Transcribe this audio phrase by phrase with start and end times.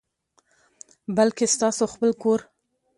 [1.15, 2.39] بلکي ستاسو خپل کور،